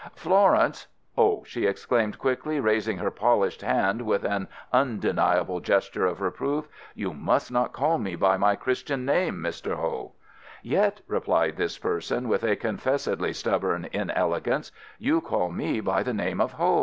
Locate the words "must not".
7.13-7.71